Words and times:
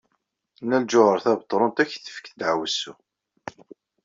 Nna 0.63 0.77
Lǧuheṛ 0.83 1.17
Tabetṛunt 1.23 1.81
ad 1.83 1.83
ak-tefk 1.87 2.25
ddeɛwessu. 2.29 2.93